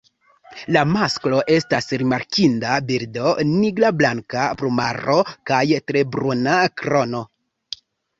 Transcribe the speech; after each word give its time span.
La 0.75 0.81
masklo 0.91 1.41
estas 1.55 1.91
rimarkinda 2.01 2.77
birdo 2.87 3.33
nigrablanka 3.49 4.47
plumaro 4.63 5.19
kaj 5.51 5.61
tre 5.91 6.03
bruna 6.17 6.57
krono. 6.83 7.23